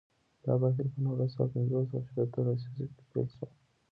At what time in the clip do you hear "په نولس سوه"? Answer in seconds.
0.93-1.45